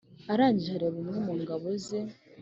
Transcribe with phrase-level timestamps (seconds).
[0.31, 1.99] arangije areba umwe mungabo ze